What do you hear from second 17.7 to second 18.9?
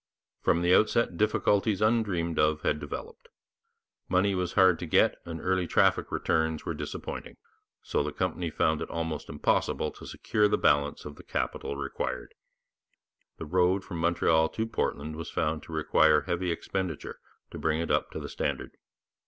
it up to the standard.